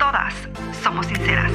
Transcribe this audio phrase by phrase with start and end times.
[0.00, 0.32] todas
[0.82, 1.52] somos sinceras.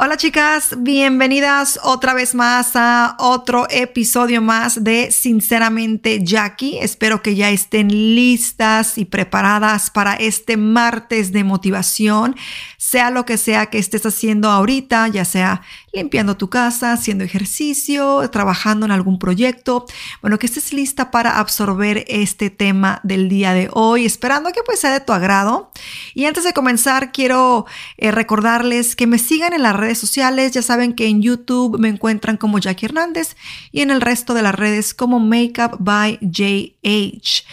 [0.00, 6.78] Hola chicas, bienvenidas otra vez más a otro episodio más de Sinceramente Jackie.
[6.78, 12.36] Espero que ya estén listas y preparadas para este martes de motivación,
[12.76, 15.62] sea lo que sea que estés haciendo ahorita, ya sea
[15.92, 19.84] limpiando tu casa, haciendo ejercicio, trabajando en algún proyecto.
[20.20, 24.78] Bueno, que estés lista para absorber este tema del día de hoy, esperando que pues
[24.78, 25.72] sea de tu agrado.
[26.14, 30.52] Y antes de comenzar, quiero eh, recordarles que me sigan en las redes sociales.
[30.52, 33.36] Ya saben que en YouTube me encuentran como Jackie Hernández
[33.72, 37.44] y en el resto de las redes como Makeup by JH.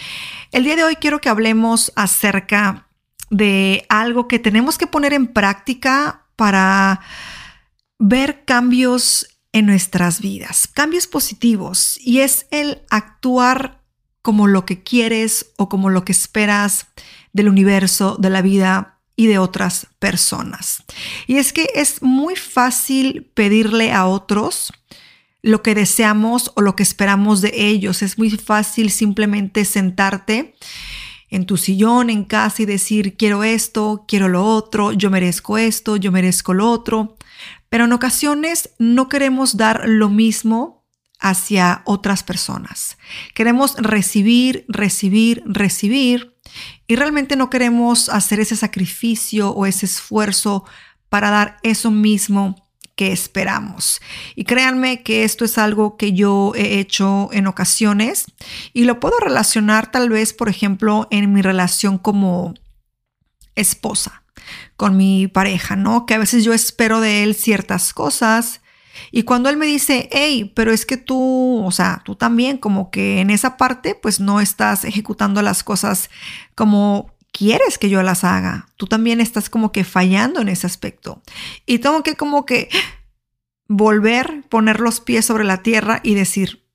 [0.51, 2.87] El día de hoy quiero que hablemos acerca
[3.29, 6.99] de algo que tenemos que poner en práctica para
[7.99, 13.81] ver cambios en nuestras vidas, cambios positivos, y es el actuar
[14.21, 16.87] como lo que quieres o como lo que esperas
[17.31, 20.83] del universo, de la vida y de otras personas.
[21.27, 24.73] Y es que es muy fácil pedirle a otros
[25.41, 28.01] lo que deseamos o lo que esperamos de ellos.
[28.01, 30.55] Es muy fácil simplemente sentarte
[31.29, 35.97] en tu sillón en casa y decir, quiero esto, quiero lo otro, yo merezco esto,
[35.97, 37.17] yo merezco lo otro.
[37.69, 40.85] Pero en ocasiones no queremos dar lo mismo
[41.19, 42.97] hacia otras personas.
[43.33, 46.34] Queremos recibir, recibir, recibir
[46.87, 50.65] y realmente no queremos hacer ese sacrificio o ese esfuerzo
[51.09, 52.55] para dar eso mismo
[52.95, 54.01] que esperamos.
[54.35, 58.25] Y créanme que esto es algo que yo he hecho en ocasiones
[58.73, 62.53] y lo puedo relacionar tal vez, por ejemplo, en mi relación como
[63.55, 64.23] esposa
[64.77, 66.05] con mi pareja, ¿no?
[66.05, 68.61] Que a veces yo espero de él ciertas cosas
[69.11, 72.91] y cuando él me dice, hey, pero es que tú, o sea, tú también como
[72.91, 76.09] que en esa parte pues no estás ejecutando las cosas
[76.55, 78.67] como quieres que yo las haga.
[78.77, 81.21] Tú también estás como que fallando en ese aspecto.
[81.65, 82.69] Y tengo que como que
[83.67, 86.65] volver, poner los pies sobre la tierra y decir,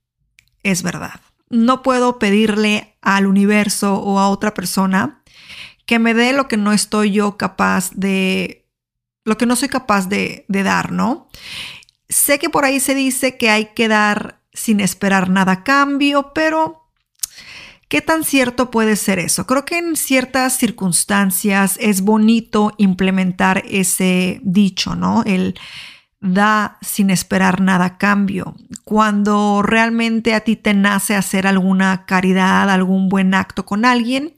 [0.62, 1.20] es verdad.
[1.48, 5.22] No puedo pedirle al universo o a otra persona
[5.86, 8.60] que me dé lo que no estoy yo capaz de,
[9.24, 11.28] lo que no soy capaz de, dar, ¿no?
[12.10, 16.32] Sé que por ahí se dice que hay que dar sin esperar nada a cambio,
[16.34, 16.76] pero
[17.90, 19.48] ¿Qué tan cierto puede ser eso?
[19.48, 25.24] Creo que en ciertas circunstancias es bonito implementar ese dicho, ¿no?
[25.26, 25.58] El
[26.20, 28.54] da sin esperar nada a cambio.
[28.84, 34.34] Cuando realmente a ti te nace hacer alguna caridad, algún buen acto con alguien,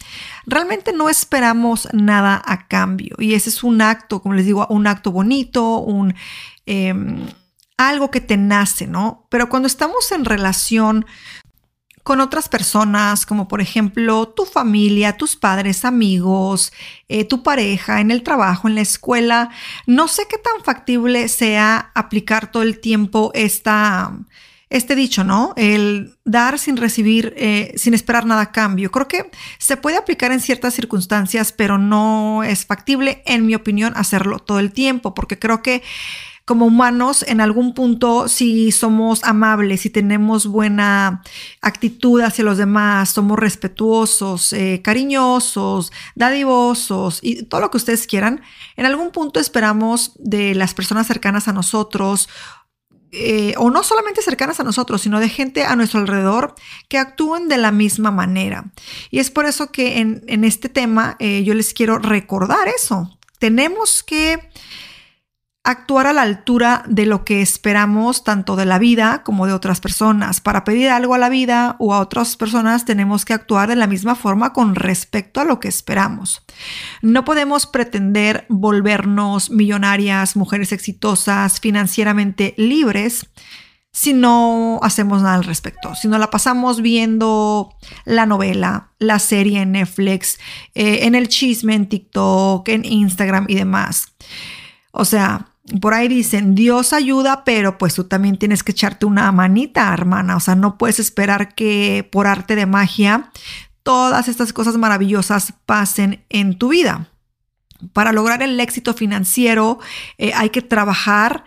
[0.46, 3.16] realmente no esperamos nada a cambio.
[3.18, 6.14] Y ese es un acto, como les digo, un acto bonito, un...
[6.64, 7.26] Em,
[7.88, 9.26] algo que te nace, ¿no?
[9.30, 11.06] Pero cuando estamos en relación
[12.02, 16.72] con otras personas, como por ejemplo tu familia, tus padres, amigos,
[17.08, 19.50] eh, tu pareja, en el trabajo, en la escuela.
[19.86, 24.12] No sé qué tan factible sea aplicar todo el tiempo esta,
[24.68, 25.52] este dicho, ¿no?
[25.56, 28.90] El dar sin recibir, eh, sin esperar nada a cambio.
[28.90, 33.92] Creo que se puede aplicar en ciertas circunstancias, pero no es factible, en mi opinión,
[33.96, 35.82] hacerlo todo el tiempo, porque creo que
[36.44, 41.22] como humanos, en algún punto, si somos amables, si tenemos buena
[41.60, 48.42] actitud hacia los demás, somos respetuosos, eh, cariñosos, dadivosos y todo lo que ustedes quieran,
[48.76, 52.28] en algún punto esperamos de las personas cercanas a nosotros
[53.14, 56.54] eh, o no solamente cercanas a nosotros, sino de gente a nuestro alrededor
[56.88, 58.72] que actúen de la misma manera.
[59.10, 63.18] Y es por eso que en, este tema eh, yo les quiero recordar eso.
[63.38, 64.50] Tenemos que
[65.64, 69.80] actuar a la altura de lo que esperamos tanto de la vida como de otras
[69.80, 70.40] personas.
[70.40, 73.86] Para pedir algo a la vida o a otras personas tenemos que actuar de la
[73.86, 76.42] misma forma con respecto a lo que esperamos.
[77.00, 83.28] No podemos pretender volvernos millonarias, mujeres exitosas, financieramente libres
[83.94, 87.74] si no hacemos nada al respecto, si no la pasamos viendo
[88.06, 90.38] la novela, la serie en Netflix,
[90.74, 94.06] eh, en el chisme en TikTok, en Instagram y demás.
[94.92, 99.30] O sea, por ahí dicen, Dios ayuda, pero pues tú también tienes que echarte una
[99.30, 100.36] manita, hermana.
[100.36, 103.30] O sea, no puedes esperar que por arte de magia
[103.82, 107.08] todas estas cosas maravillosas pasen en tu vida.
[107.92, 109.78] Para lograr el éxito financiero
[110.18, 111.44] eh, hay que trabajar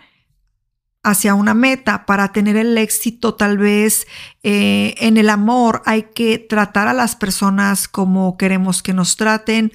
[1.06, 2.04] hacia una meta.
[2.04, 4.06] Para tener el éxito tal vez
[4.42, 9.72] eh, en el amor hay que tratar a las personas como queremos que nos traten.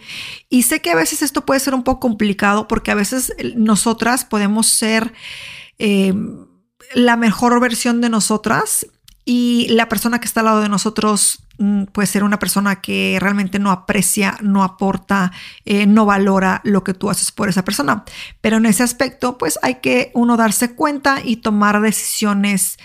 [0.50, 4.26] Y sé que a veces esto puede ser un poco complicado porque a veces nosotras
[4.26, 5.14] podemos ser
[5.80, 6.14] eh,
[6.94, 8.86] la mejor versión de nosotras
[9.24, 11.44] y la persona que está al lado de nosotros
[11.92, 15.32] puede ser una persona que realmente no aprecia, no aporta,
[15.66, 18.04] eh, no valora lo que tú haces por esa persona.
[18.42, 22.78] Pero en ese aspecto, pues hay que uno darse cuenta y tomar decisiones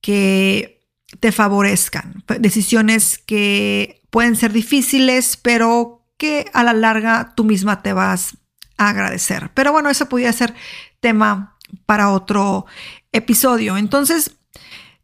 [0.00, 0.84] que
[1.20, 7.92] te favorezcan, decisiones que pueden ser difíciles, pero que a la larga tú misma te
[7.92, 8.36] vas
[8.78, 9.50] a agradecer.
[9.54, 10.54] Pero bueno, eso podría ser
[11.00, 12.66] tema para otro
[13.12, 13.76] episodio.
[13.76, 14.32] Entonces,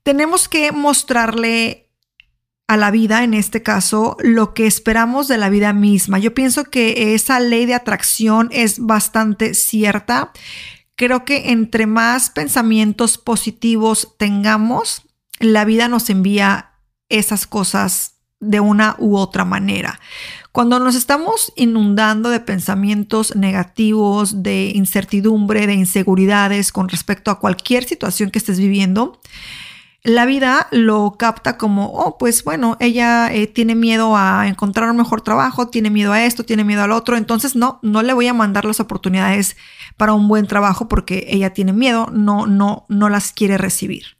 [0.02, 1.92] tenemos que mostrarle
[2.73, 6.19] a la vida, en este caso, lo que esperamos de la vida misma.
[6.19, 10.33] Yo pienso que esa ley de atracción es bastante cierta.
[10.97, 15.03] Creo que entre más pensamientos positivos tengamos,
[15.39, 16.71] la vida nos envía
[17.11, 20.01] esas cosas de una u otra manera.
[20.51, 27.85] Cuando nos estamos inundando de pensamientos negativos, de incertidumbre, de inseguridades con respecto a cualquier
[27.85, 29.21] situación que estés viviendo,
[30.04, 34.96] la vida lo capta como, oh, pues bueno, ella eh, tiene miedo a encontrar un
[34.96, 38.26] mejor trabajo, tiene miedo a esto, tiene miedo al otro, entonces no, no le voy
[38.26, 39.56] a mandar las oportunidades
[39.96, 44.16] para un buen trabajo porque ella tiene miedo, no, no, no las quiere recibir.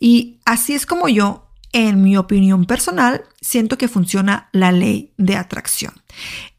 [0.00, 5.36] Y así es como yo, en mi opinión personal, siento que funciona la ley de
[5.36, 5.94] atracción.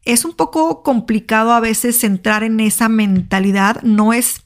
[0.05, 4.43] Es un poco complicado a veces entrar en esa mentalidad, no es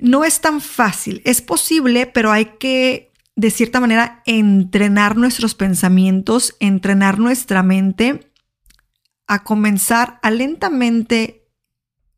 [0.00, 6.56] no es tan fácil, es posible, pero hay que, de cierta manera, entrenar nuestros pensamientos,
[6.60, 8.32] entrenar nuestra mente
[9.26, 11.48] a comenzar a lentamente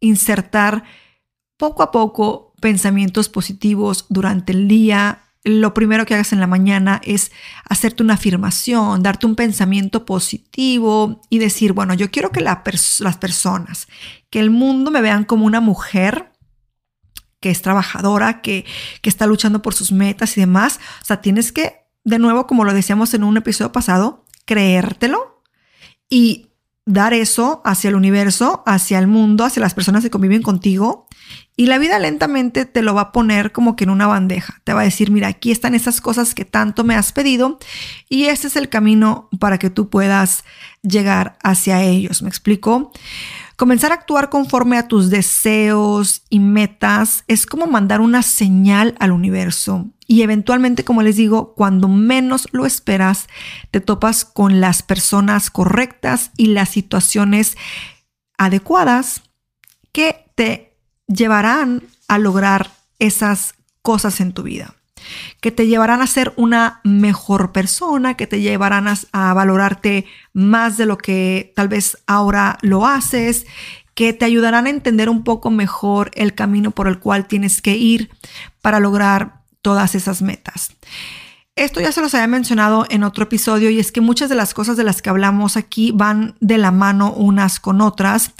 [0.00, 0.84] insertar
[1.56, 5.24] poco a poco pensamientos positivos durante el día.
[5.44, 7.30] Lo primero que hagas en la mañana es
[7.68, 13.88] hacerte una afirmación, darte un pensamiento positivo y decir, bueno, yo quiero que las personas,
[14.30, 16.31] que el mundo me vean como una mujer
[17.42, 18.64] que es trabajadora, que,
[19.02, 20.80] que está luchando por sus metas y demás.
[21.02, 25.42] O sea, tienes que, de nuevo, como lo decíamos en un episodio pasado, creértelo
[26.08, 26.48] y
[26.84, 31.06] dar eso hacia el universo, hacia el mundo, hacia las personas que conviven contigo.
[31.56, 34.60] Y la vida lentamente te lo va a poner como que en una bandeja.
[34.64, 37.58] Te va a decir, mira, aquí están esas cosas que tanto me has pedido
[38.08, 40.44] y este es el camino para que tú puedas
[40.82, 42.22] llegar hacia ellos.
[42.22, 42.92] ¿Me explico?
[43.56, 49.12] Comenzar a actuar conforme a tus deseos y metas es como mandar una señal al
[49.12, 49.90] universo.
[50.06, 53.28] Y eventualmente, como les digo, cuando menos lo esperas,
[53.70, 57.56] te topas con las personas correctas y las situaciones
[58.36, 59.22] adecuadas
[59.92, 60.76] que te
[61.06, 64.74] llevarán a lograr esas cosas en tu vida
[65.40, 70.86] que te llevarán a ser una mejor persona, que te llevarán a, valorarte más de
[70.86, 73.46] lo que tal vez ahora lo haces,
[73.94, 77.76] que te ayudarán a entender un poco mejor el camino por el cual tienes que
[77.76, 78.10] ir
[78.60, 80.74] para lograr todas esas metas.
[81.54, 84.54] Esto ya se los había mencionado en otro episodio y es que muchas de las
[84.54, 88.32] cosas de las que hablamos aquí van de la mano unas con otras.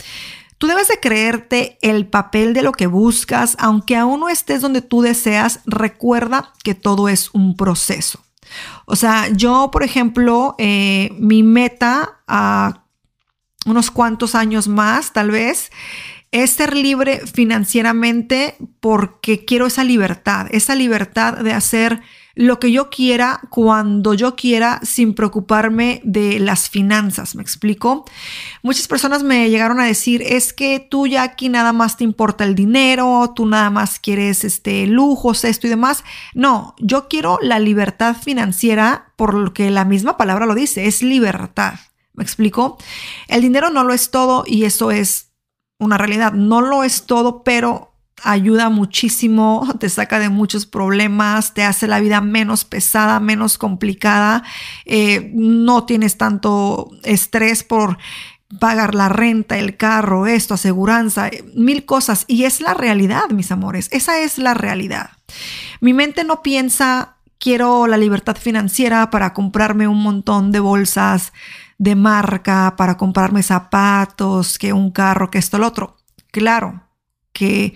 [0.63, 4.81] Tú debes de creerte el papel de lo que buscas, aunque aún no estés donde
[4.81, 8.23] tú deseas, recuerda que todo es un proceso.
[8.85, 12.85] O sea, yo, por ejemplo, eh, mi meta a
[13.65, 15.69] unos cuantos años más, tal vez,
[16.31, 22.01] es ser libre financieramente porque quiero esa libertad, esa libertad de hacer
[22.35, 28.05] lo que yo quiera cuando yo quiera sin preocuparme de las finanzas, ¿me explico?
[28.63, 32.43] Muchas personas me llegaron a decir, es que tú ya aquí nada más te importa
[32.43, 36.03] el dinero, tú nada más quieres este lujos, esto y demás.
[36.33, 41.03] No, yo quiero la libertad financiera por lo que la misma palabra lo dice, es
[41.03, 41.75] libertad.
[42.13, 42.77] ¿Me explico?
[43.27, 45.31] El dinero no lo es todo y eso es
[45.79, 46.33] una realidad.
[46.33, 47.92] No lo es todo, pero
[48.23, 54.43] ayuda muchísimo, te saca de muchos problemas, te hace la vida menos pesada, menos complicada,
[54.85, 57.97] eh, no tienes tanto estrés por
[58.59, 62.25] pagar la renta, el carro, esto, aseguranza, eh, mil cosas.
[62.27, 65.11] Y es la realidad, mis amores, esa es la realidad.
[65.81, 71.33] Mi mente no piensa, quiero la libertad financiera para comprarme un montón de bolsas
[71.77, 75.97] de marca, para comprarme zapatos, que un carro, que esto, lo otro.
[76.31, 76.83] Claro
[77.33, 77.75] que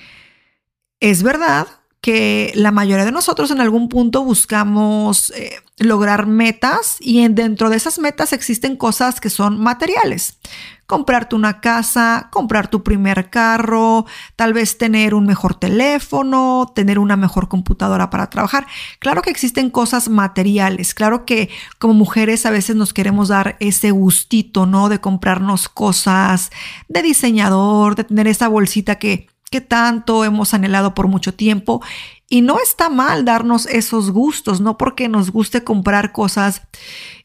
[0.99, 1.67] es verdad
[2.01, 7.75] que la mayoría de nosotros en algún punto buscamos eh, lograr metas y dentro de
[7.75, 10.37] esas metas existen cosas que son materiales.
[10.85, 14.05] Comprarte una casa, comprar tu primer carro,
[14.37, 18.67] tal vez tener un mejor teléfono, tener una mejor computadora para trabajar.
[18.99, 23.91] Claro que existen cosas materiales, claro que como mujeres a veces nos queremos dar ese
[23.91, 24.87] gustito, ¿no?
[24.87, 26.51] De comprarnos cosas
[26.87, 31.81] de diseñador, de tener esa bolsita que que tanto hemos anhelado por mucho tiempo.
[32.29, 36.61] Y no está mal darnos esos gustos, no porque nos guste comprar cosas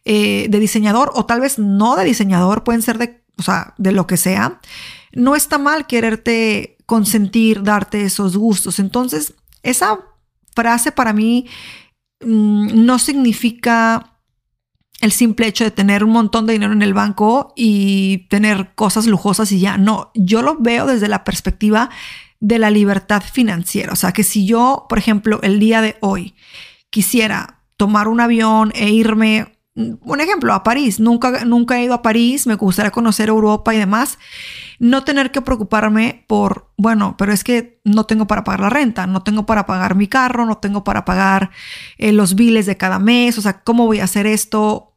[0.05, 3.93] eh, de diseñador o tal vez no de diseñador, pueden ser de, o sea, de
[3.93, 4.61] lo que sea.
[5.12, 8.79] No está mal quererte consentir, darte esos gustos.
[8.79, 9.99] Entonces, esa
[10.55, 11.47] frase para mí
[12.21, 14.12] mm, no significa
[15.02, 19.06] el simple hecho de tener un montón de dinero en el banco y tener cosas
[19.06, 19.76] lujosas y ya.
[19.76, 21.90] No, yo lo veo desde la perspectiva
[22.38, 23.92] de la libertad financiera.
[23.92, 26.37] O sea, que si yo, por ejemplo, el día de hoy
[26.88, 32.02] quisiera tomar un avión e irme, un ejemplo, a París, nunca, nunca he ido a
[32.02, 34.18] París, me gustaría conocer Europa y demás,
[34.78, 39.09] no tener que preocuparme por, bueno, pero es que no tengo para pagar la renta,
[39.09, 41.50] no tengo para pagar mi carro, no tengo para pagar
[41.99, 44.91] eh, los biles de cada mes, o sea, ¿cómo voy a hacer esto?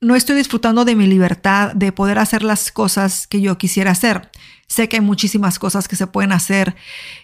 [0.00, 4.30] No estoy disfrutando de mi libertad de poder hacer las cosas que yo quisiera hacer.
[4.66, 6.76] Sé que hay muchísimas cosas que se pueden hacer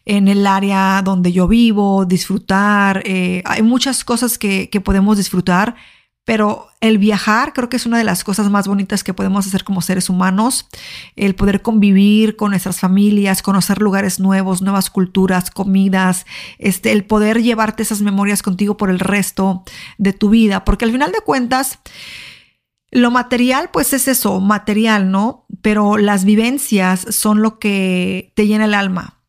[0.05, 3.03] en el área donde yo vivo, disfrutar.
[3.07, 5.77] Eh, hay muchas cosas que, que podemos disfrutar,
[6.25, 9.63] pero el viajar creo que es una de las cosas más bonitas que podemos hacer
[9.63, 10.67] como seres humanos.
[11.15, 16.27] El poder convivir con nuestras familias, conocer lugares nuevos, nuevas culturas, comidas,
[16.59, 19.63] este, el poder llevarte esas memorias contigo por el resto
[19.99, 20.65] de tu vida.
[20.65, 21.79] Porque al final de cuentas,
[22.97, 25.45] lo material, pues es eso, material, ¿no?
[25.61, 29.21] Pero las vivencias son lo que te llena el alma.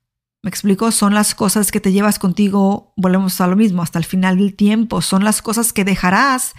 [0.41, 0.91] ¿Me explico?
[0.91, 4.55] Son las cosas que te llevas contigo, volvemos a lo mismo, hasta el final del
[4.55, 5.01] tiempo.
[5.01, 6.53] Son las cosas que dejarás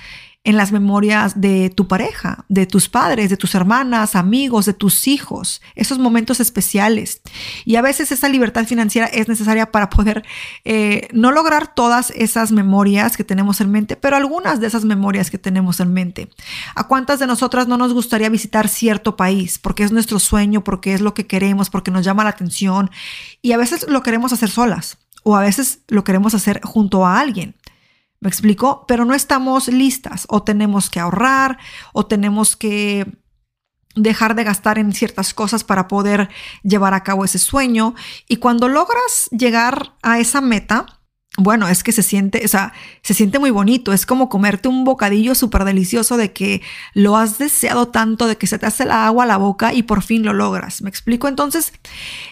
[0.44, 5.06] en las memorias de tu pareja, de tus padres, de tus hermanas, amigos, de tus
[5.06, 7.20] hijos, esos momentos especiales.
[7.64, 10.24] Y a veces esa libertad financiera es necesaria para poder
[10.64, 15.30] eh, no lograr todas esas memorias que tenemos en mente, pero algunas de esas memorias
[15.30, 16.30] que tenemos en mente.
[16.74, 19.58] ¿A cuántas de nosotras no nos gustaría visitar cierto país?
[19.58, 22.90] Porque es nuestro sueño, porque es lo que queremos, porque nos llama la atención.
[23.42, 27.20] Y a veces lo queremos hacer solas o a veces lo queremos hacer junto a
[27.20, 27.54] alguien.
[28.20, 28.84] ¿Me explico?
[28.88, 31.58] Pero no estamos listas o tenemos que ahorrar
[31.92, 33.06] o tenemos que
[33.94, 36.28] dejar de gastar en ciertas cosas para poder
[36.62, 37.94] llevar a cabo ese sueño.
[38.28, 40.97] Y cuando logras llegar a esa meta,
[41.38, 43.92] bueno, es que se siente, o sea, se siente muy bonito.
[43.92, 46.62] Es como comerte un bocadillo súper delicioso de que
[46.94, 49.84] lo has deseado tanto, de que se te hace la agua a la boca y
[49.84, 50.82] por fin lo logras.
[50.82, 51.28] ¿Me explico?
[51.28, 51.72] Entonces,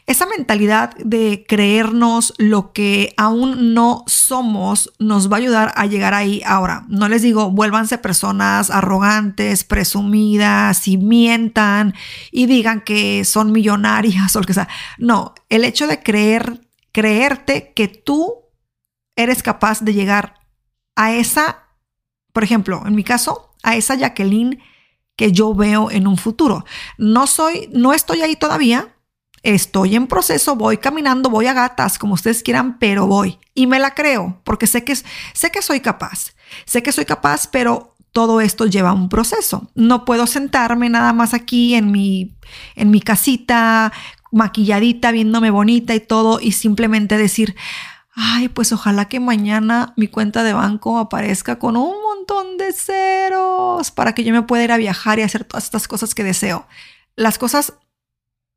[0.06, 6.12] esa mentalidad de creernos lo que aún no somos nos va a ayudar a llegar
[6.12, 6.42] ahí.
[6.44, 11.94] Ahora, no les digo, vuélvanse personas arrogantes, presumidas y mientan
[12.32, 14.68] y digan que son millonarias o lo que sea.
[14.98, 16.60] No, el hecho de creer,
[16.90, 18.45] creerte que tú
[19.16, 20.34] eres capaz de llegar
[20.94, 21.64] a esa,
[22.32, 24.60] por ejemplo, en mi caso, a esa Jacqueline
[25.16, 26.64] que yo veo en un futuro.
[26.98, 28.92] No soy, no estoy ahí todavía.
[29.42, 33.38] Estoy en proceso, voy caminando, voy a gatas, como ustedes quieran, pero voy.
[33.54, 36.34] Y me la creo, porque sé que, sé que soy capaz.
[36.64, 39.70] Sé que soy capaz, pero todo esto lleva un proceso.
[39.74, 42.36] No puedo sentarme nada más aquí en mi,
[42.74, 43.92] en mi casita,
[44.32, 47.54] maquilladita, viéndome bonita y todo, y simplemente decir,
[48.16, 53.90] ay, pues ojalá que mañana mi cuenta de banco aparezca con un montón de ceros
[53.90, 56.66] para que yo me pueda ir a viajar y hacer todas estas cosas que deseo.
[57.14, 57.74] Las cosas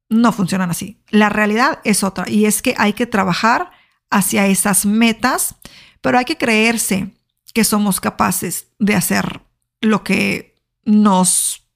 [0.07, 0.97] no funcionan así.
[1.09, 3.71] La realidad es otra y es que hay que trabajar
[4.09, 5.55] hacia esas metas,
[5.99, 7.13] pero hay que creerse
[7.53, 9.41] que somos capaces de hacer
[9.81, 11.67] lo que nos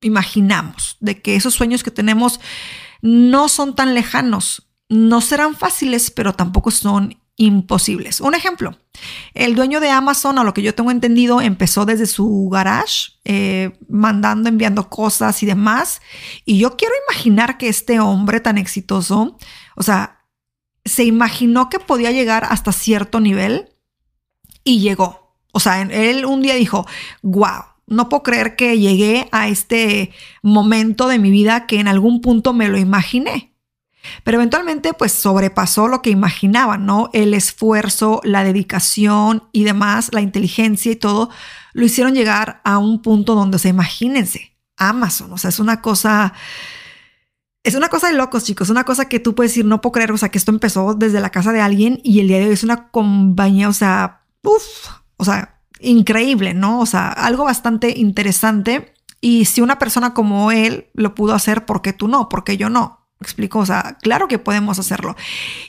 [0.00, 2.40] imaginamos, de que esos sueños que tenemos
[3.00, 8.20] no son tan lejanos, no serán fáciles, pero tampoco son imposibles.
[8.20, 8.76] Un ejemplo,
[9.34, 13.78] el dueño de Amazon, a lo que yo tengo entendido, empezó desde su garage, eh,
[13.88, 16.02] mandando, enviando cosas y demás.
[16.44, 19.38] Y yo quiero imaginar que este hombre tan exitoso,
[19.76, 20.26] o sea,
[20.84, 23.70] se imaginó que podía llegar hasta cierto nivel
[24.64, 25.36] y llegó.
[25.52, 26.86] O sea, él un día dijo,
[27.22, 30.12] wow, no puedo creer que llegué a este
[30.42, 33.51] momento de mi vida que en algún punto me lo imaginé.
[34.24, 37.10] Pero eventualmente pues sobrepasó lo que imaginaban, ¿no?
[37.12, 41.30] El esfuerzo, la dedicación y demás, la inteligencia y todo,
[41.72, 46.34] lo hicieron llegar a un punto donde, se imagínense, Amazon, o sea, es una cosa
[47.64, 48.70] es una cosa de locos, chicos.
[48.70, 51.20] Una cosa que tú puedes decir, no puedo creer, o sea, que esto empezó desde
[51.20, 54.88] la casa de alguien y el día de hoy es una compañía, o sea, uff,
[55.16, 56.80] o sea, increíble, ¿no?
[56.80, 58.94] O sea, algo bastante interesante.
[59.20, 62.28] Y si una persona como él lo pudo hacer, ¿por qué tú no?
[62.28, 63.01] ¿Por qué yo no?
[63.22, 65.16] Explico, o sea, claro que podemos hacerlo.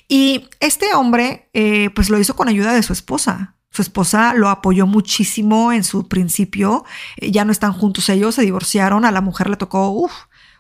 [0.07, 3.55] Y este hombre, eh, pues lo hizo con ayuda de su esposa.
[3.69, 6.85] Su esposa lo apoyó muchísimo en su principio.
[7.19, 9.03] Ya no están juntos ellos, se divorciaron.
[9.03, 10.13] A la mujer le tocó, uff,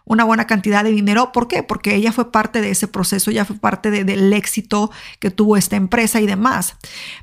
[0.05, 1.31] una buena cantidad de dinero.
[1.31, 1.63] ¿Por qué?
[1.63, 5.75] Porque ella fue parte de ese proceso, ya fue parte del éxito que tuvo esta
[5.75, 6.75] empresa y demás.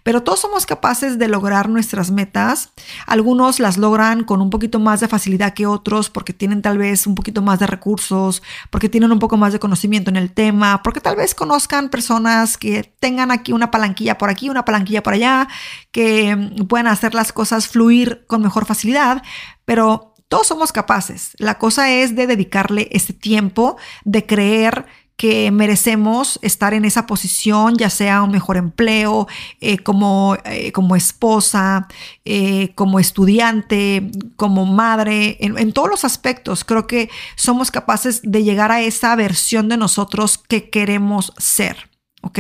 [0.03, 2.71] Pero todos somos capaces de lograr nuestras metas.
[3.07, 7.07] Algunos las logran con un poquito más de facilidad que otros porque tienen tal vez
[7.07, 10.83] un poquito más de recursos, porque tienen un poco más de conocimiento en el tema,
[10.83, 15.15] porque tal vez conozcan personas que tengan aquí una palanquilla por aquí, una palanquilla por
[15.15, 15.49] allá,
[15.93, 19.23] que puedan hacer las cosas fluir con mejor facilidad.
[19.65, 21.33] Pero todos somos capaces.
[21.39, 27.77] La cosa es de dedicarle ese tiempo, de creer que merecemos estar en esa posición,
[27.77, 29.27] ya sea un mejor empleo,
[29.61, 31.89] eh, como, eh, como esposa,
[32.25, 36.63] eh, como estudiante, como madre, en, todos los aspectos.
[36.63, 41.91] Creo que somos capaces de llegar a esa versión de nosotros que queremos ser.
[42.23, 42.39] ¿Ok?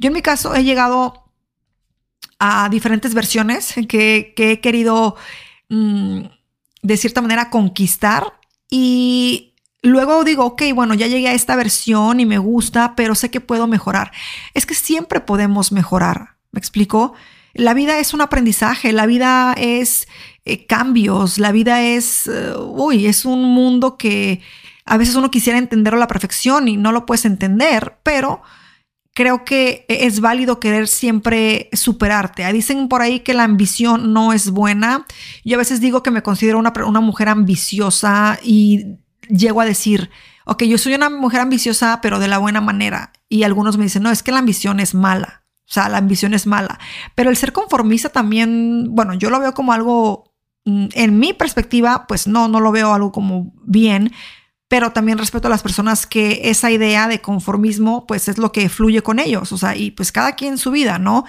[0.00, 1.30] Yo en mi caso he llegado
[2.40, 5.14] a diferentes versiones que, que he querido...
[5.68, 6.37] Mm,
[6.82, 8.38] de cierta manera conquistar
[8.70, 13.30] y luego digo, ok, bueno, ya llegué a esta versión y me gusta, pero sé
[13.30, 14.12] que puedo mejorar.
[14.54, 17.14] Es que siempre podemos mejorar, ¿me explico?
[17.54, 20.06] La vida es un aprendizaje, la vida es
[20.44, 24.40] eh, cambios, la vida es, eh, uy, es un mundo que
[24.84, 28.42] a veces uno quisiera entenderlo a la perfección y no lo puedes entender, pero
[29.18, 32.44] creo que es válido querer siempre superarte.
[32.44, 35.06] Ah, dicen por ahí que la ambición no es buena.
[35.44, 38.98] Yo a veces digo que me considero una, una mujer ambiciosa y
[39.28, 40.08] llego a decir,
[40.44, 43.12] ok, yo soy una mujer ambiciosa, pero de la buena manera.
[43.28, 45.42] Y algunos me dicen, no, es que la ambición es mala.
[45.68, 46.78] O sea, la ambición es mala.
[47.16, 50.32] Pero el ser conformista también, bueno, yo lo veo como algo,
[50.64, 54.12] mm, en mi perspectiva, pues no, no lo veo algo como bien,
[54.68, 58.68] pero también respeto a las personas que esa idea de conformismo pues es lo que
[58.68, 61.24] fluye con ellos, o sea, y pues cada quien su vida, ¿no?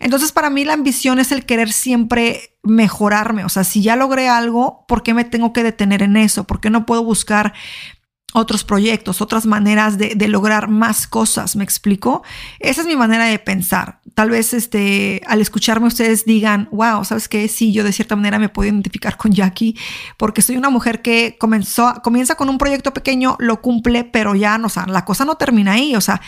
[0.00, 4.28] Entonces para mí la ambición es el querer siempre mejorarme, o sea, si ya logré
[4.28, 6.44] algo, ¿por qué me tengo que detener en eso?
[6.44, 7.54] ¿Por qué no puedo buscar
[8.32, 12.22] otros proyectos, otras maneras de, lograr más cosas, ¿me explico?
[12.58, 14.00] Esa es mi manera de pensar.
[14.14, 17.46] Tal vez este, al escucharme ustedes digan, wow, ¿sabes qué?
[17.48, 19.76] Sí, yo de cierta manera me puedo identificar con Jackie
[20.16, 24.56] porque soy una mujer que comenzó, comienza con un proyecto pequeño, lo cumple, pero ya,
[24.56, 26.20] no, o sea, la cosa no termina ahí, o sea,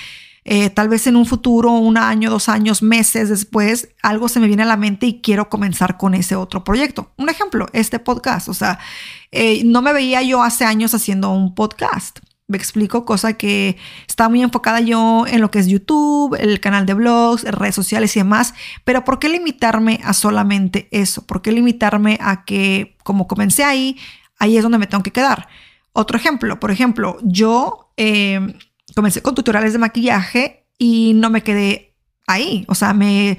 [0.47, 4.47] eh, tal vez en un futuro, un año, dos años, meses después, algo se me
[4.47, 7.13] viene a la mente y quiero comenzar con ese otro proyecto.
[7.17, 8.49] Un ejemplo, este podcast.
[8.49, 8.79] O sea,
[9.33, 12.19] eh, no me veía yo hace años haciendo un podcast.
[12.47, 16.85] Me explico, cosa que está muy enfocada yo en lo que es YouTube, el canal
[16.85, 18.53] de blogs, redes sociales y demás.
[18.85, 21.27] Pero ¿por qué limitarme a solamente eso?
[21.27, 23.97] ¿Por qué limitarme a que como comencé ahí,
[24.39, 25.49] ahí es donde me tengo que quedar?
[25.95, 28.41] Otro ejemplo, por ejemplo, yo eh,
[28.95, 31.95] comencé con tutoriales de maquillaje y no me quedé
[32.27, 32.65] ahí.
[32.69, 33.39] O sea, me,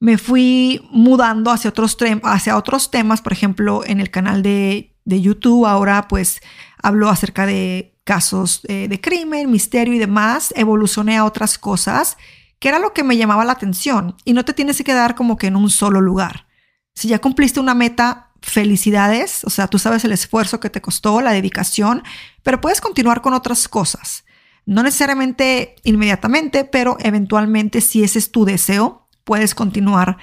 [0.00, 3.22] me fui mudando hacia otros, hacia otros temas.
[3.22, 6.40] Por ejemplo, en el canal de, de YouTube ahora pues
[6.82, 10.52] hablo acerca de casos eh, de crimen, misterio y demás.
[10.56, 12.16] Evolucioné a otras cosas
[12.58, 14.16] que era lo que me llamaba la atención.
[14.24, 16.46] Y no te tienes que quedar como que en un solo lugar.
[16.94, 19.44] Si ya cumpliste una meta, felicidades.
[19.44, 22.02] O sea, tú sabes el esfuerzo que te costó, la dedicación,
[22.42, 24.24] pero puedes continuar con otras cosas.
[24.68, 30.18] No necesariamente inmediatamente, pero eventualmente si ese es tu deseo, puedes continuar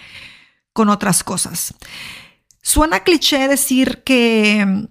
[0.72, 1.74] con otras cosas.
[2.62, 4.88] Suena cliché decir que mm,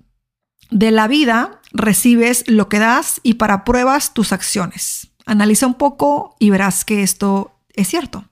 [0.73, 5.13] de la vida recibes lo que das y para pruebas tus acciones.
[5.25, 8.25] Analiza un poco y verás que esto es cierto.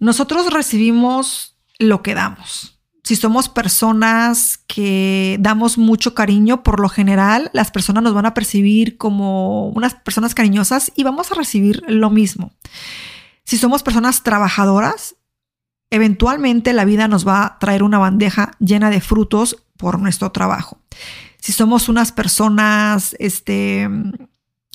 [0.00, 2.75] Nosotros recibimos lo que damos
[3.06, 8.34] si somos personas que damos mucho cariño, por lo general las personas nos van a
[8.34, 12.50] percibir como unas personas cariñosas y vamos a recibir lo mismo.
[13.44, 15.14] Si somos personas trabajadoras,
[15.90, 20.80] eventualmente la vida nos va a traer una bandeja llena de frutos por nuestro trabajo.
[21.38, 23.88] Si somos unas personas este,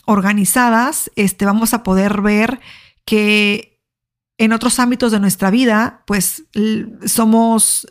[0.06, 2.62] organizadas, este, vamos a poder ver
[3.04, 3.82] que
[4.38, 6.46] en otros ámbitos de nuestra vida, pues
[7.06, 7.90] somos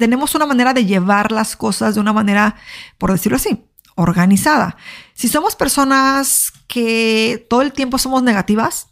[0.00, 2.56] tenemos una manera de llevar las cosas de una manera,
[2.98, 4.76] por decirlo así, organizada.
[5.14, 8.88] Si somos personas que todo el tiempo somos negativas,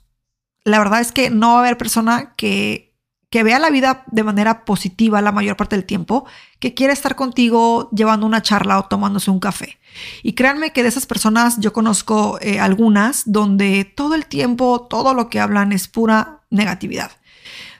[0.65, 2.95] la verdad es que no va a haber persona que,
[3.31, 6.27] que vea la vida de manera positiva la mayor parte del tiempo,
[6.61, 9.79] que quiere estar contigo llevando una charla o tomándose un café.
[10.23, 15.15] Y créanme que de esas personas yo conozco eh, algunas donde todo el tiempo, todo
[15.15, 17.13] lo que hablan es pura negatividad.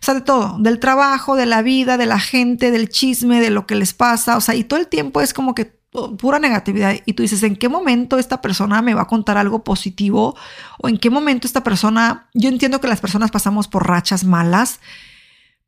[0.01, 3.51] O sea, de todo, del trabajo, de la vida, de la gente, del chisme, de
[3.51, 4.37] lo que les pasa.
[4.37, 5.79] O sea, y todo el tiempo es como que
[6.19, 6.97] pura negatividad.
[7.07, 10.37] Y tú dices, ¿en qué momento esta persona me va a contar algo positivo?
[10.79, 14.81] ¿O en qué momento esta persona, yo entiendo que las personas pasamos por rachas malas,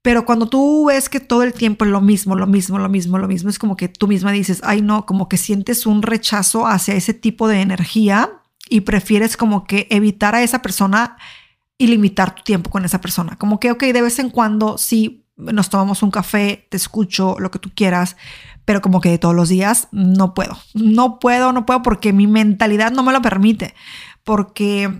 [0.02, 3.18] pero cuando tú ves que todo el tiempo es lo mismo, lo mismo, lo mismo,
[3.18, 6.66] lo mismo, es como que tú misma dices, ay no, como que sientes un rechazo
[6.66, 8.30] hacia ese tipo de energía
[8.70, 11.18] y prefieres como que evitar a esa persona
[11.80, 13.36] y limitar tu tiempo con esa persona.
[13.36, 17.50] Como que, ok, de vez en cuando sí nos tomamos un café, te escucho, lo
[17.50, 18.18] que tú quieras,
[18.66, 22.26] pero como que de todos los días no puedo, no puedo, no puedo porque mi
[22.26, 23.74] mentalidad no me lo permite,
[24.24, 24.92] porque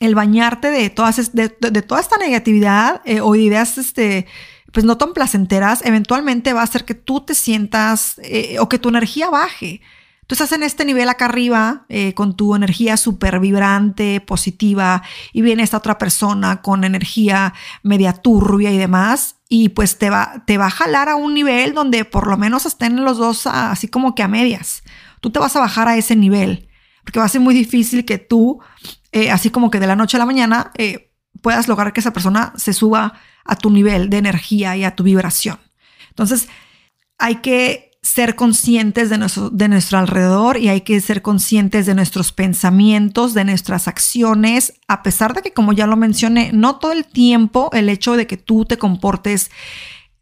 [0.00, 4.26] el bañarte de, todas, de, toda esta negatividad eh, o ideas este,
[4.72, 8.80] pues no tan placenteras, eventualmente va a hacer que tú te sientas eh, o que
[8.80, 9.82] tu energía baje.
[10.30, 15.42] Tú estás en este nivel acá arriba eh, con tu energía súper vibrante, positiva, y
[15.42, 20.56] viene esta otra persona con energía media turbia y demás, y pues te va, te
[20.56, 24.14] va a jalar a un nivel donde por lo menos estén los dos así como
[24.14, 24.84] que a medias.
[25.20, 26.68] Tú te vas a bajar a ese nivel,
[27.02, 28.60] porque va a ser muy difícil que tú
[29.10, 31.12] eh, así como que de la noche a la mañana eh,
[31.42, 33.14] puedas lograr que esa persona se suba
[33.44, 35.58] a tu nivel de energía y a tu vibración.
[36.10, 36.46] Entonces,
[37.18, 41.94] hay que ser conscientes de nuestro, de nuestro alrededor y hay que ser conscientes de
[41.94, 46.92] nuestros pensamientos, de nuestras acciones, a pesar de que, como ya lo mencioné, no todo
[46.92, 49.50] el tiempo el hecho de que tú te comportes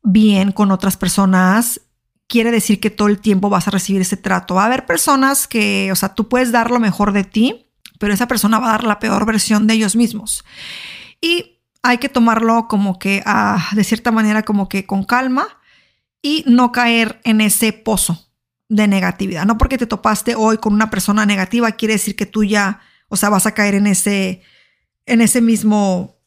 [0.02, 1.80] bien con otras personas
[2.28, 4.54] quiere decir que todo el tiempo vas a recibir ese trato.
[4.54, 7.66] Va a haber personas que, o sea, tú puedes dar lo mejor de ti,
[7.98, 10.44] pero esa persona va a dar la peor versión de ellos mismos.
[11.20, 15.57] Y hay que tomarlo como que, ah, de cierta manera, como que con calma
[16.22, 18.28] y no caer en ese pozo
[18.68, 19.46] de negatividad.
[19.46, 23.16] No porque te topaste hoy con una persona negativa quiere decir que tú ya, o
[23.16, 24.42] sea, vas a caer en ese,
[25.06, 26.18] en ese mismo,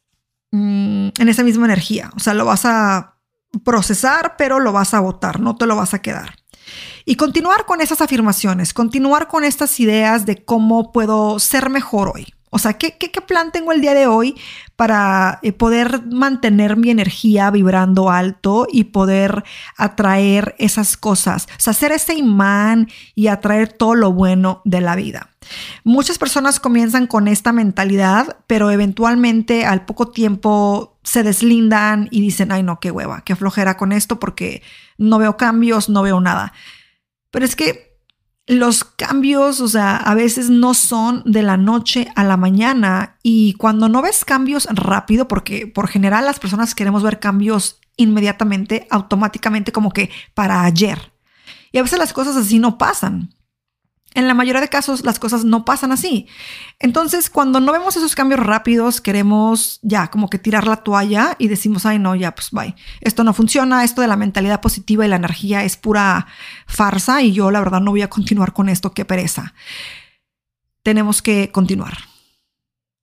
[0.51, 2.11] mm, en esa misma energía.
[2.15, 3.17] O sea, lo vas a
[3.63, 6.35] procesar, pero lo vas a votar, no te lo vas a quedar.
[7.05, 12.33] Y continuar con esas afirmaciones, continuar con estas ideas de cómo puedo ser mejor hoy.
[12.53, 14.35] O sea, ¿qué, qué, plan tengo el día de hoy
[14.75, 19.45] para eh, poder mantener mi energía vibrando alto y poder
[19.77, 21.45] atraer esas cosas?
[21.45, 25.29] O sea, hacer ese imán y atraer todo lo bueno de la vida.
[25.85, 32.51] Muchas personas comienzan con esta mentalidad, pero eventualmente al poco tiempo se deslindan y dicen,
[32.51, 34.61] ay no, qué hueva, qué flojera con esto porque
[34.97, 36.51] no veo cambios, no veo nada.
[37.31, 37.90] Pero es que
[38.47, 43.53] los cambios, o sea, a veces no son de la noche a la mañana y
[43.53, 49.71] cuando no ves cambios rápido, porque por general las personas queremos ver cambios inmediatamente, automáticamente,
[49.71, 51.13] como que para ayer.
[51.71, 53.33] Y a veces las cosas así no pasan.
[54.13, 56.27] En la mayoría de casos las cosas no pasan así.
[56.79, 61.47] Entonces, cuando no vemos esos cambios rápidos, queremos ya como que tirar la toalla y
[61.47, 62.75] decimos, ay no, ya pues bye.
[62.99, 66.27] Esto no funciona, esto de la mentalidad positiva y la energía es pura
[66.67, 69.53] farsa y yo la verdad no voy a continuar con esto, qué pereza.
[70.83, 71.97] Tenemos que continuar.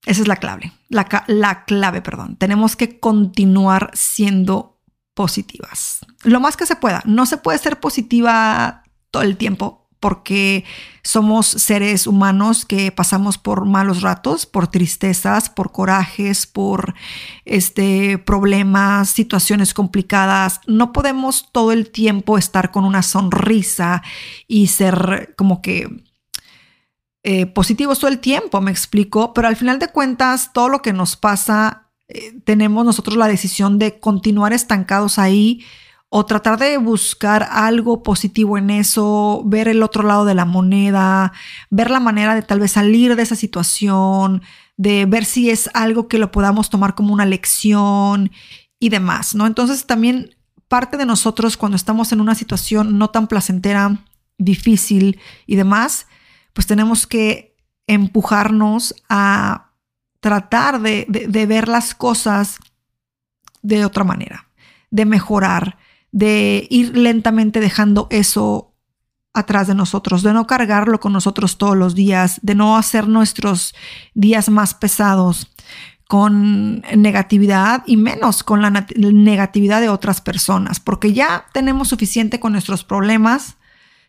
[0.05, 2.35] Esa es la clave, la, la clave, perdón.
[2.37, 4.79] Tenemos que continuar siendo
[5.13, 5.99] positivas.
[6.23, 7.01] Lo más que se pueda.
[7.05, 10.63] No se puede ser positiva todo el tiempo porque
[11.03, 16.93] somos seres humanos que pasamos por malos ratos, por tristezas, por corajes, por
[17.45, 20.61] este, problemas, situaciones complicadas.
[20.67, 24.01] No podemos todo el tiempo estar con una sonrisa
[24.47, 26.03] y ser como que
[27.23, 30.93] eh, positivos todo el tiempo, me explico, pero al final de cuentas todo lo que
[30.93, 35.65] nos pasa, eh, tenemos nosotros la decisión de continuar estancados ahí
[36.09, 41.31] o tratar de buscar algo positivo en eso, ver el otro lado de la moneda,
[41.69, 44.41] ver la manera de tal vez salir de esa situación,
[44.75, 48.31] de ver si es algo que lo podamos tomar como una lección
[48.79, 49.45] y demás, ¿no?
[49.45, 50.35] Entonces también
[50.67, 54.03] parte de nosotros cuando estamos en una situación no tan placentera,
[54.39, 56.07] difícil y demás,
[56.53, 59.73] pues tenemos que empujarnos a
[60.21, 62.57] tratar de, de ver las cosas
[63.61, 64.47] de otra manera,
[64.89, 65.77] de mejorar,
[66.11, 68.73] de ir lentamente dejando eso
[69.33, 73.75] atrás de nosotros, de no cargarlo con nosotros todos los días, de no hacer nuestros
[74.13, 75.51] días más pesados
[76.07, 82.53] con negatividad y menos con la negatividad de otras personas, porque ya tenemos suficiente con
[82.53, 83.57] nuestros problemas,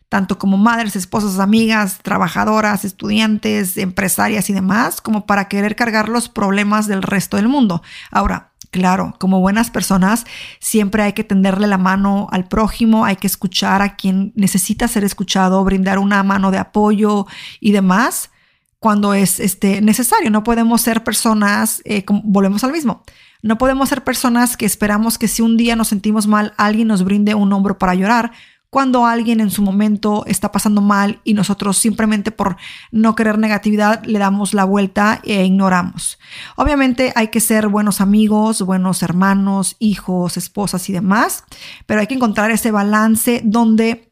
[0.09, 6.27] tanto como madres, esposas, amigas, trabajadoras, estudiantes, empresarias y demás, como para querer cargar los
[6.27, 7.83] problemas del resto del mundo.
[8.09, 10.25] Ahora, Claro, como buenas personas,
[10.61, 15.03] siempre hay que tenderle la mano al prójimo, hay que escuchar a quien necesita ser
[15.03, 17.27] escuchado, brindar una mano de apoyo
[17.59, 18.31] y demás
[18.79, 20.31] cuando es este, necesario.
[20.31, 23.03] No podemos ser personas, eh, volvemos al mismo,
[23.41, 27.03] no podemos ser personas que esperamos que si un día nos sentimos mal, alguien nos
[27.03, 28.31] brinde un hombro para llorar,
[28.71, 32.55] cuando alguien en su momento está pasando mal y nosotros simplemente por
[32.89, 36.17] no querer negatividad le damos la vuelta e ignoramos.
[36.55, 41.43] Obviamente hay que ser buenos amigos, buenos hermanos, hijos, esposas y demás,
[41.85, 44.09] pero hay que encontrar ese balance donde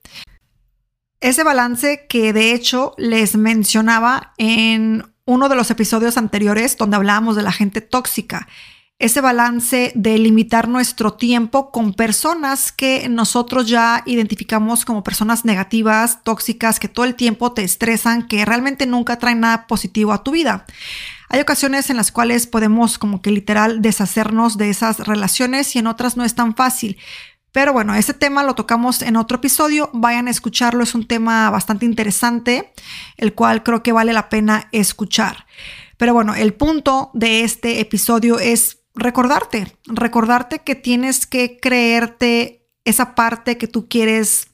[1.22, 7.38] ese balance que de hecho les mencionaba en uno de los episodios anteriores donde hablábamos
[7.38, 8.50] de la gente tóxica
[9.00, 16.22] ese balance de limitar nuestro tiempo con personas que nosotros ya identificamos como personas negativas,
[16.24, 20.32] tóxicas, que todo el tiempo te estresan, que realmente nunca traen nada positivo a tu
[20.32, 20.66] vida.
[21.30, 25.88] Hay ocasiones en las cuales podemos como que literal deshacernos de esas relaciones y en
[25.88, 26.98] otras no es tan fácil.
[27.54, 31.50] Pero bueno, ese tema lo tocamos en otro episodio, vayan a escucharlo, es un tema
[31.50, 32.74] bastante interesante,
[33.16, 35.46] el cual creo que vale la pena escuchar.
[35.98, 43.16] Pero bueno, el punto de este episodio es recordarte, recordarte que tienes que creerte esa
[43.16, 44.48] parte que tú quieres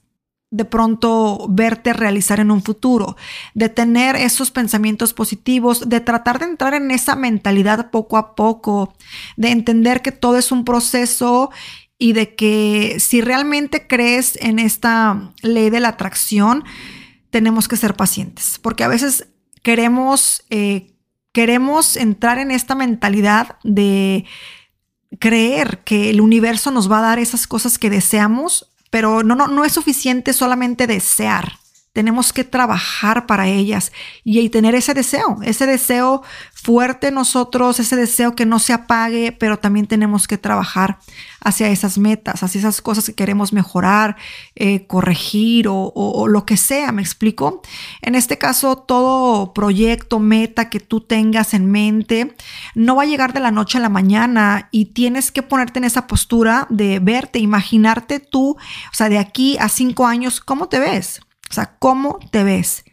[0.52, 3.18] de pronto verte realizar en un futuro,
[3.56, 8.94] de tener esos pensamientos positivos, de tratar de entrar en esa mentalidad poco a poco,
[9.36, 11.50] de entender que todo es un proceso
[11.98, 16.64] y de que si realmente crees en esta ley de la atracción,
[17.32, 19.28] tenemos que ser pacientes, porque a veces
[19.62, 20.95] queremos eh,
[21.36, 24.24] queremos entrar en esta mentalidad de
[25.20, 29.48] creer que el universo nos va a dar esas cosas que deseamos, pero no, no,
[29.48, 31.60] no es suficiente solamente desear
[31.96, 33.94] tenemos que trabajar para ellas
[34.26, 39.60] y, tener ese deseo, ese deseo fuerte nosotros, ese deseo que no se apague, pero
[39.60, 41.00] también tenemos que trabajar
[41.40, 44.18] hacia esas metas, hacia esas cosas que queremos mejorar,
[44.56, 47.62] eh, corregir o, o, lo que sea, ¿me explico?
[48.02, 52.36] En este caso, todo proyecto, meta que tú tengas en mente,
[52.74, 55.86] no va a llegar de la noche a la mañana y tienes que ponerte en
[55.86, 60.80] esa postura de verte, imaginarte tú, o sea, de aquí a cinco años, ¿cómo te
[60.80, 61.22] ves?
[61.50, 62.84] O sea, ¿cómo te ves?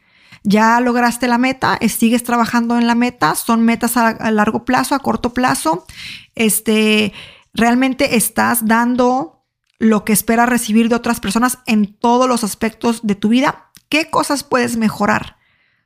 [0.44, 4.98] Ya lograste la meta, sigues trabajando en la meta, son metas a, largo plazo, a
[4.98, 5.86] corto plazo.
[6.34, 7.12] Este,
[7.54, 9.44] realmente estás dando
[9.78, 13.70] lo que esperas recibir de otras personas en todos los aspectos de tu vida.
[13.88, 15.36] ¿Qué cosas puedes mejorar?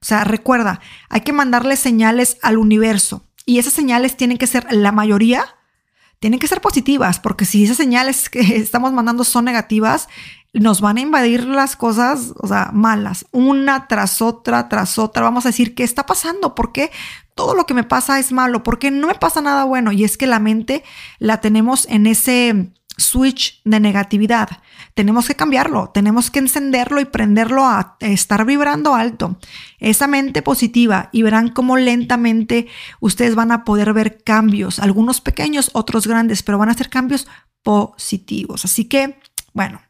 [0.01, 4.67] O sea, recuerda, hay que mandarle señales al universo y esas señales tienen que ser
[4.71, 5.57] la mayoría
[6.21, 10.09] tienen que ser positivas, porque si esas señales que estamos mandando son negativas,
[10.53, 15.23] nos van a invadir las cosas, o sea, malas, una tras otra, tras otra.
[15.23, 16.55] Vamos a decir, ¿qué está pasando?
[16.55, 16.91] ¿Por qué
[17.35, 18.63] todo lo que me pasa es malo?
[18.63, 19.93] ¿Por qué no me pasa nada bueno?
[19.93, 20.83] Y es que la mente
[21.19, 24.49] la tenemos en ese switch de negatividad.
[24.95, 29.39] Tenemos que cambiarlo, tenemos que encenderlo y prenderlo a estar vibrando alto.
[29.79, 32.69] Esa mente positiva y verán cómo lentamente
[33.01, 37.27] ustedes van a poder ver cambios, algunos pequeños, otros grandes, pero van a ser cambios
[37.63, 38.65] positivos.
[38.65, 39.19] Así que
[39.57, 39.81] bueno,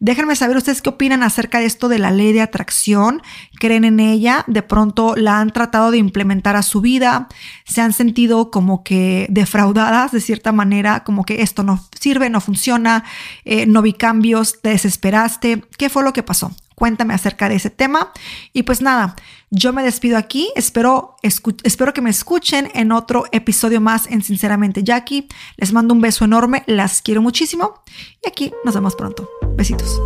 [0.00, 3.22] déjenme saber ustedes qué opinan acerca de esto de la ley de atracción.
[3.60, 4.44] ¿Creen en ella?
[4.48, 7.28] ¿De pronto la han tratado de implementar a su vida?
[7.64, 11.04] ¿Se han sentido como que defraudadas de cierta manera?
[11.04, 13.04] Como que esto no sirve, no funciona,
[13.44, 15.64] eh, no vi cambios, te desesperaste.
[15.78, 16.52] ¿Qué fue lo que pasó?
[16.74, 18.12] Cuéntame acerca de ese tema.
[18.52, 19.14] Y pues nada,
[19.50, 20.50] yo me despido aquí.
[20.56, 25.28] Espero, espero que me escuchen en otro episodio más en Sinceramente Jackie.
[25.56, 26.64] Les mando un beso enorme.
[26.66, 27.82] Las quiero muchísimo.
[28.24, 29.28] Y aquí nos vemos pronto.
[29.56, 30.00] Besitos.